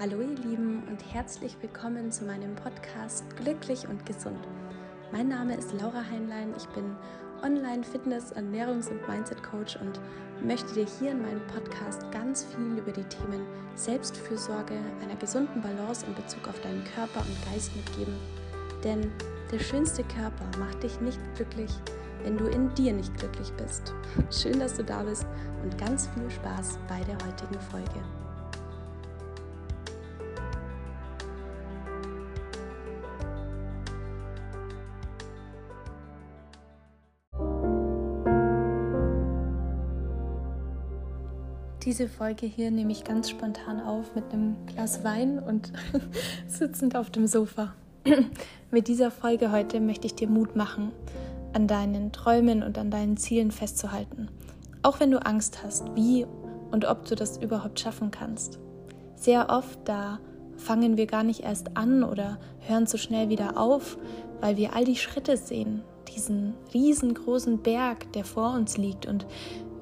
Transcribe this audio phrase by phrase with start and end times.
[0.00, 4.48] Hallo ihr Lieben und herzlich willkommen zu meinem Podcast Glücklich und Gesund.
[5.12, 6.96] Mein Name ist Laura Heinlein, ich bin
[7.42, 10.00] Online-Fitness-, Ernährungs- und Mindset-Coach und
[10.42, 13.44] möchte dir hier in meinem Podcast ganz viel über die Themen
[13.74, 18.14] Selbstfürsorge, einer gesunden Balance in Bezug auf deinen Körper und Geist mitgeben.
[18.82, 19.12] Denn
[19.52, 21.72] der schönste Körper macht dich nicht glücklich,
[22.22, 23.92] wenn du in dir nicht glücklich bist.
[24.30, 25.26] Schön, dass du da bist
[25.62, 28.00] und ganz viel Spaß bei der heutigen Folge.
[41.84, 45.72] Diese Folge hier nehme ich ganz spontan auf mit einem Glas Wein und
[46.46, 47.72] sitzend auf dem Sofa.
[48.70, 50.92] mit dieser Folge heute möchte ich dir Mut machen,
[51.54, 54.28] an deinen Träumen und an deinen Zielen festzuhalten.
[54.82, 56.26] Auch wenn du Angst hast, wie
[56.70, 58.58] und ob du das überhaupt schaffen kannst.
[59.14, 60.20] Sehr oft da
[60.58, 63.96] fangen wir gar nicht erst an oder hören zu schnell wieder auf,
[64.42, 65.82] weil wir all die Schritte sehen,
[66.14, 69.26] diesen riesengroßen Berg, der vor uns liegt und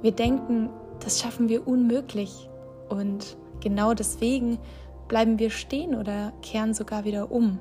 [0.00, 2.48] wir denken, das schaffen wir unmöglich.
[2.88, 4.58] Und genau deswegen
[5.08, 7.58] bleiben wir stehen oder kehren sogar wieder um,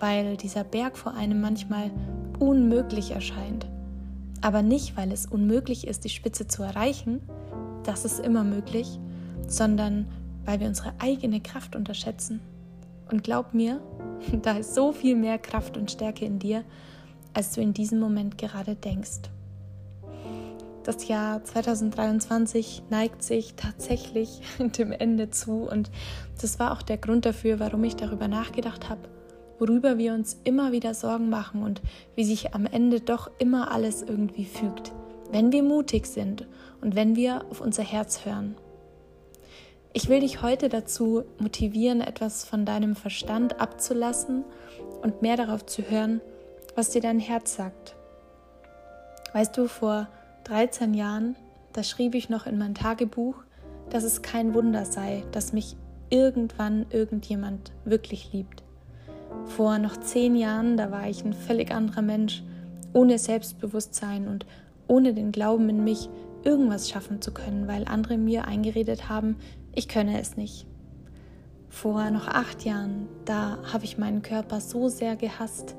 [0.00, 1.90] weil dieser Berg vor einem manchmal
[2.38, 3.66] unmöglich erscheint.
[4.40, 7.20] Aber nicht, weil es unmöglich ist, die Spitze zu erreichen,
[7.82, 8.98] das ist immer möglich,
[9.46, 10.06] sondern
[10.44, 12.40] weil wir unsere eigene Kraft unterschätzen.
[13.10, 13.80] Und glaub mir,
[14.42, 16.64] da ist so viel mehr Kraft und Stärke in dir,
[17.34, 19.30] als du in diesem Moment gerade denkst.
[20.88, 25.90] Das Jahr 2023 neigt sich tatsächlich dem Ende zu und
[26.40, 29.02] das war auch der Grund dafür, warum ich darüber nachgedacht habe,
[29.58, 31.82] worüber wir uns immer wieder Sorgen machen und
[32.14, 34.94] wie sich am Ende doch immer alles irgendwie fügt,
[35.30, 36.48] wenn wir mutig sind
[36.80, 38.56] und wenn wir auf unser Herz hören.
[39.92, 44.42] Ich will dich heute dazu motivieren, etwas von deinem Verstand abzulassen
[45.02, 46.22] und mehr darauf zu hören,
[46.76, 47.94] was dir dein Herz sagt.
[49.34, 50.08] Weißt du, vor
[50.48, 51.36] 13 Jahren,
[51.74, 53.34] da schrieb ich noch in mein Tagebuch,
[53.90, 55.76] dass es kein Wunder sei, dass mich
[56.08, 58.62] irgendwann irgendjemand wirklich liebt.
[59.44, 62.42] Vor noch zehn Jahren, da war ich ein völlig anderer Mensch,
[62.94, 64.46] ohne Selbstbewusstsein und
[64.86, 66.08] ohne den Glauben in mich,
[66.44, 69.36] irgendwas schaffen zu können, weil andere mir eingeredet haben,
[69.74, 70.66] ich könne es nicht.
[71.68, 75.76] Vor noch acht Jahren, da habe ich meinen Körper so sehr gehasst,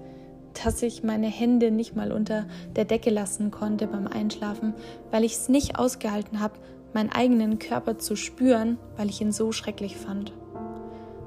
[0.63, 4.73] dass ich meine Hände nicht mal unter der Decke lassen konnte beim Einschlafen,
[5.11, 6.55] weil ich es nicht ausgehalten habe,
[6.93, 10.33] meinen eigenen Körper zu spüren, weil ich ihn so schrecklich fand.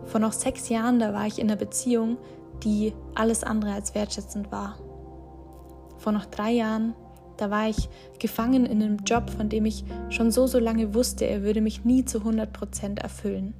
[0.06, 2.18] Vor noch sechs Jahren, da war ich in einer Beziehung,
[2.64, 4.76] die alles andere als wertschätzend war.
[5.98, 6.94] Vor noch drei Jahren,
[7.36, 7.88] da war ich
[8.18, 11.84] gefangen in einem Job, von dem ich schon so, so lange wusste, er würde mich
[11.84, 13.54] nie zu 100 Prozent erfüllen.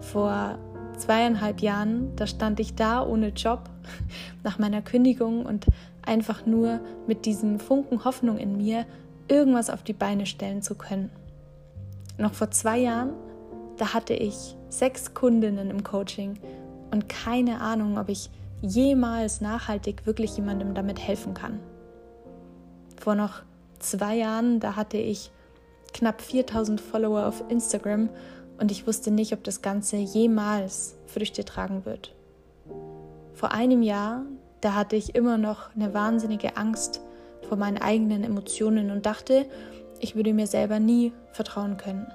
[0.00, 0.58] Vor
[0.96, 3.70] zweieinhalb Jahren, da stand ich da ohne Job
[4.44, 5.66] nach meiner Kündigung und
[6.02, 8.86] einfach nur mit diesem Funken Hoffnung in mir,
[9.28, 11.10] irgendwas auf die Beine stellen zu können.
[12.18, 13.10] Noch vor zwei Jahren,
[13.76, 16.38] da hatte ich sechs Kundinnen im Coaching
[16.90, 18.30] und keine Ahnung, ob ich
[18.62, 21.60] jemals nachhaltig wirklich jemandem damit helfen kann.
[22.98, 23.42] Vor noch
[23.78, 25.30] zwei Jahren, da hatte ich
[25.92, 28.08] knapp 4000 Follower auf Instagram
[28.58, 32.14] und ich wusste nicht, ob das Ganze jemals Früchte tragen wird.
[33.34, 34.22] Vor einem Jahr,
[34.60, 37.00] da hatte ich immer noch eine wahnsinnige Angst
[37.48, 39.46] vor meinen eigenen Emotionen und dachte,
[40.00, 42.06] ich würde mir selber nie vertrauen können.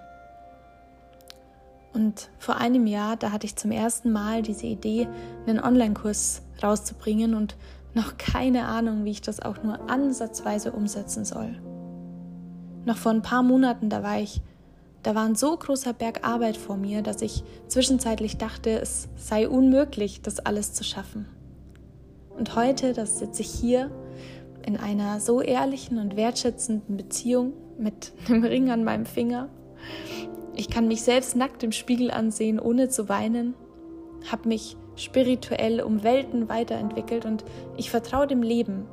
[1.93, 5.07] Und vor einem Jahr, da hatte ich zum ersten Mal diese Idee,
[5.45, 7.55] einen Online-Kurs rauszubringen und
[7.93, 11.59] noch keine Ahnung, wie ich das auch nur ansatzweise umsetzen soll.
[12.85, 14.41] Noch vor ein paar Monaten, da war ich
[15.03, 19.49] da war ein so großer Berg Arbeit vor mir, dass ich zwischenzeitlich dachte, es sei
[19.49, 21.27] unmöglich, das alles zu schaffen.
[22.37, 23.91] Und heute, das sitze ich hier
[24.65, 29.49] in einer so ehrlichen und wertschätzenden Beziehung mit einem Ring an meinem Finger.
[30.55, 33.55] Ich kann mich selbst nackt im Spiegel ansehen, ohne zu weinen,
[34.31, 37.43] habe mich spirituell um Welten weiterentwickelt und
[37.77, 38.85] ich vertraue dem Leben.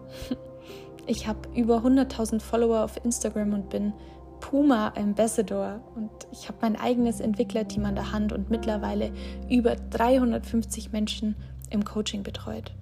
[1.11, 3.95] Ich habe über 100.000 Follower auf Instagram und bin
[4.41, 9.13] Puma Ambassador und ich habe mein eigenes Entwicklerteam an der Hand und mittlerweile
[9.49, 11.37] über 350 Menschen
[11.71, 12.75] im Coaching betreut.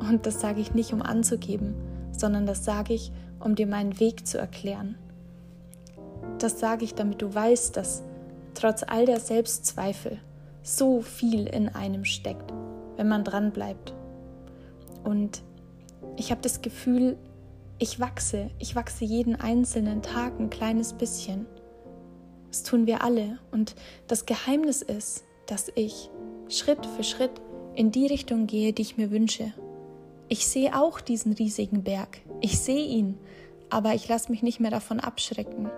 [0.00, 1.74] Und das sage ich nicht, um anzugeben,
[2.12, 4.96] sondern das sage ich, um dir meinen Weg zu erklären.
[6.38, 8.02] Das sage ich, damit du weißt, dass
[8.54, 10.18] trotz all der Selbstzweifel
[10.62, 12.52] so viel in einem steckt,
[12.96, 13.94] wenn man dran bleibt.
[15.04, 15.42] Und
[16.16, 17.16] ich habe das Gefühl,
[17.80, 21.46] ich wachse, ich wachse jeden einzelnen Tag ein kleines bisschen.
[22.50, 23.38] Das tun wir alle.
[23.50, 23.74] Und
[24.06, 26.10] das Geheimnis ist, dass ich
[26.48, 27.40] Schritt für Schritt
[27.74, 29.54] in die Richtung gehe, die ich mir wünsche.
[30.28, 32.18] Ich sehe auch diesen riesigen Berg.
[32.42, 33.18] Ich sehe ihn,
[33.70, 35.70] aber ich lasse mich nicht mehr davon abschrecken.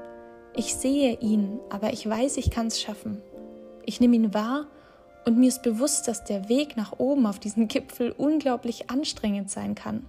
[0.56, 3.22] Ich sehe ihn, aber ich weiß, ich kann es schaffen.
[3.86, 4.66] Ich nehme ihn wahr
[5.24, 9.76] und mir ist bewusst, dass der Weg nach oben auf diesen Gipfel unglaublich anstrengend sein
[9.76, 10.04] kann.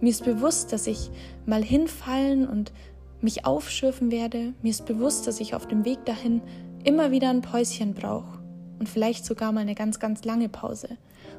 [0.00, 1.10] Mir ist bewusst, dass ich
[1.46, 2.72] mal hinfallen und
[3.20, 4.54] mich aufschürfen werde.
[4.62, 6.40] Mir ist bewusst, dass ich auf dem Weg dahin
[6.84, 8.38] immer wieder ein Päuschen brauche
[8.78, 10.88] und vielleicht sogar mal eine ganz, ganz lange Pause.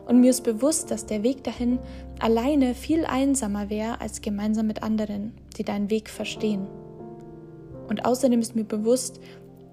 [0.06, 1.80] Und mir ist bewusst, dass der Weg dahin
[2.20, 6.68] alleine viel einsamer wäre als gemeinsam mit anderen, die deinen Weg verstehen.
[7.88, 9.20] Und außerdem ist mir bewusst,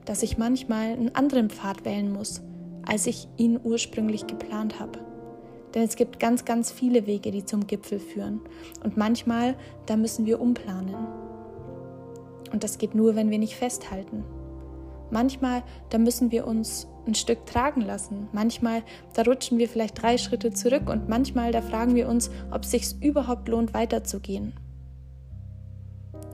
[0.04, 2.40] dass ich manchmal einen anderen Pfad wählen muss,
[2.86, 5.00] als ich ihn ursprünglich geplant habe.
[5.76, 8.40] Denn es gibt ganz, ganz viele Wege, die zum Gipfel führen.
[8.82, 10.96] Und manchmal, da müssen wir umplanen.
[12.50, 14.24] Und das geht nur, wenn wir nicht festhalten.
[15.10, 18.26] Manchmal, da müssen wir uns ein Stück tragen lassen.
[18.32, 22.62] Manchmal, da rutschen wir vielleicht drei Schritte zurück und manchmal, da fragen wir uns, ob
[22.62, 24.54] es sich überhaupt lohnt, weiterzugehen.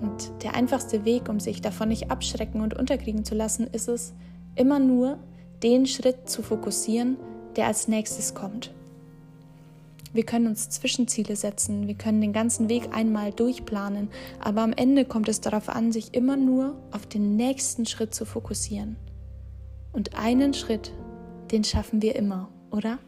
[0.01, 4.15] Und der einfachste Weg, um sich davon nicht abschrecken und unterkriegen zu lassen, ist es,
[4.55, 5.19] immer nur
[5.65, 7.17] den Schritt zu fokussieren,
[7.57, 8.73] der als nächstes kommt.
[10.13, 14.11] Wir können uns Zwischenziele setzen, wir können den ganzen Weg einmal durchplanen,
[14.41, 18.27] aber am Ende kommt es darauf an, sich immer nur auf den nächsten Schritt zu
[18.27, 18.97] fokussieren.
[19.93, 20.93] Und einen Schritt,
[21.51, 22.99] den schaffen wir immer, oder?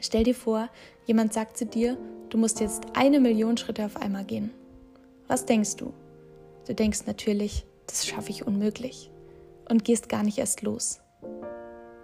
[0.00, 0.68] Stell dir vor,
[1.06, 1.96] jemand sagt zu dir,
[2.28, 4.50] du musst jetzt eine Million Schritte auf einmal gehen.
[5.28, 5.92] Was denkst du?
[6.66, 9.12] Du denkst natürlich, das schaffe ich unmöglich
[9.68, 11.00] und gehst gar nicht erst los.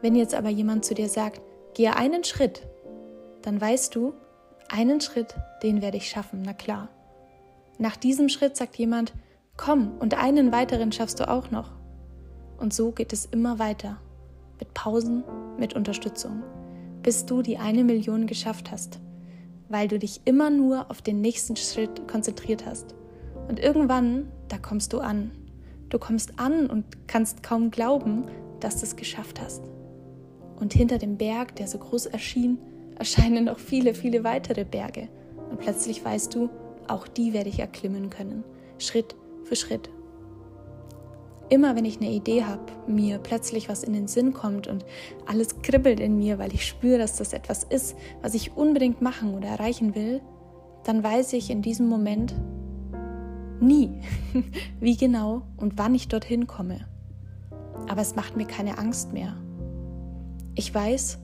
[0.01, 1.41] Wenn jetzt aber jemand zu dir sagt,
[1.75, 2.68] gehe einen Schritt,
[3.43, 4.15] dann weißt du,
[4.69, 6.89] einen Schritt, den werde ich schaffen, na klar.
[7.79, 9.13] Nach diesem Schritt sagt jemand,
[9.57, 11.71] komm, und einen weiteren schaffst du auch noch.
[12.59, 13.99] Und so geht es immer weiter,
[14.59, 15.25] mit Pausen,
[15.59, 16.43] mit Unterstützung,
[17.03, 18.99] bis du die eine Million geschafft hast,
[19.69, 22.95] weil du dich immer nur auf den nächsten Schritt konzentriert hast.
[23.49, 25.31] Und irgendwann, da kommst du an.
[25.89, 28.27] Du kommst an und kannst kaum glauben,
[28.61, 29.63] dass du es geschafft hast.
[30.57, 32.59] Und hinter dem Berg, der so groß erschien,
[32.99, 35.09] erscheinen noch viele, viele weitere Berge.
[35.51, 36.51] Und plötzlich weißt du,
[36.89, 38.45] auch die werde ich erklimmen können,
[38.79, 39.15] Schritt
[39.45, 39.91] für Schritt.
[41.51, 44.85] Immer wenn ich eine Idee habe, mir plötzlich was in den Sinn kommt und
[45.27, 49.35] alles kribbelt in mir, weil ich spüre, dass das etwas ist, was ich unbedingt machen
[49.35, 50.21] oder erreichen will,
[50.85, 52.35] dann weiß ich in diesem Moment
[53.61, 54.01] nie,
[54.81, 56.87] wie genau und wann ich dorthin komme.
[57.89, 59.37] Aber es macht mir keine Angst mehr.
[60.55, 61.19] Ich weiß,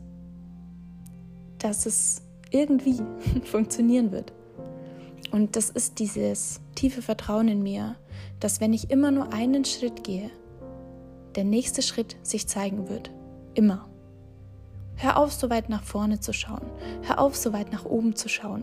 [1.64, 3.00] dass es irgendwie
[3.44, 4.32] funktionieren wird.
[5.32, 7.96] Und das ist dieses tiefe Vertrauen in mir,
[8.38, 10.30] dass wenn ich immer nur einen Schritt gehe,
[11.34, 13.10] der nächste Schritt sich zeigen wird.
[13.54, 13.88] Immer.
[14.96, 16.62] Hör auf, so weit nach vorne zu schauen.
[17.02, 18.62] Hör auf, so weit nach oben zu schauen.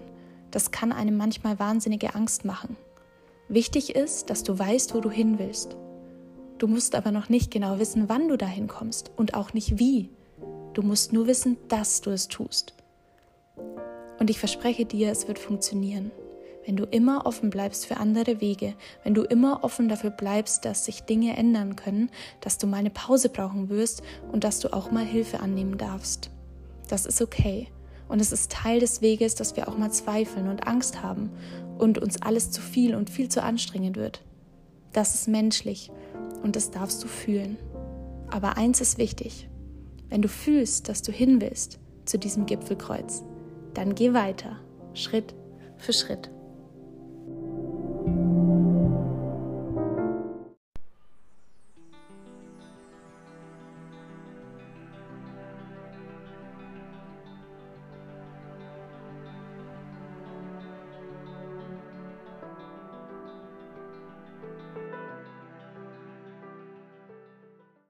[0.52, 2.78] Das kann einem manchmal wahnsinnige Angst machen.
[3.50, 5.76] Wichtig ist, dass du weißt, wo du hin willst.
[6.58, 10.10] Du musst aber noch nicht genau wissen, wann du dahin kommst und auch nicht wie.
[10.74, 12.76] Du musst nur wissen, dass du es tust.
[14.22, 16.12] Und ich verspreche dir, es wird funktionieren.
[16.64, 20.86] Wenn du immer offen bleibst für andere Wege, wenn du immer offen dafür bleibst, dass
[20.86, 24.92] sich Dinge ändern können, dass du mal eine Pause brauchen wirst und dass du auch
[24.92, 26.30] mal Hilfe annehmen darfst.
[26.88, 27.70] Das ist okay.
[28.10, 31.32] Und es ist Teil des Weges, dass wir auch mal zweifeln und Angst haben
[31.80, 34.22] und uns alles zu viel und viel zu anstrengend wird.
[34.94, 35.90] Das ist menschlich
[36.44, 37.58] und das darfst du fühlen.
[38.30, 39.50] Aber eins ist wichtig.
[40.10, 43.24] Wenn du fühlst, dass du hin willst zu diesem Gipfelkreuz,
[43.74, 44.58] dann geh weiter,
[44.94, 45.34] Schritt
[45.78, 46.30] für Schritt.